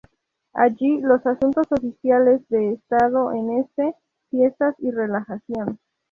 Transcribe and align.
Allí 0.55 0.99
los 1.01 1.23
asuntos 1.27 1.67
oficiales 1.69 2.41
de 2.49 2.71
estado, 2.71 3.33
en 3.33 3.59
este, 3.59 3.93
fiestas 4.31 4.73
y 4.79 4.89
relajación. 4.89 5.77